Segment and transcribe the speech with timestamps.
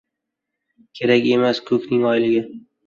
[1.01, 2.45] Kerak emas ko‘kning oyligi.